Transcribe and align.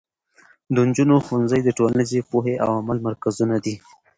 د 0.73 0.75
نجونو 0.87 1.15
ښوونځي 1.25 1.59
د 1.63 1.69
ټولنیزې 1.77 2.19
پوهې 2.29 2.55
او 2.63 2.69
عمل 2.79 2.97
مرکزونه 3.07 3.55
دي. 3.65 3.75